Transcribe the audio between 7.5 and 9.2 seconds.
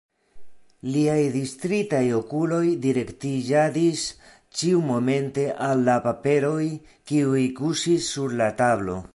kuŝis sur la tablo.